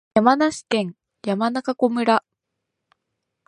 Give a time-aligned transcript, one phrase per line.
[0.15, 2.25] 山梨県山中湖村